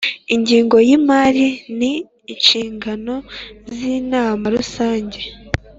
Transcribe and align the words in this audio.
ingingo 0.35 0.75
y 0.87 0.91
imari 0.97 1.47
n 1.77 1.81
inshingano 2.33 3.15
z 3.75 3.77
inama 3.97 4.45
rusange 4.55 5.21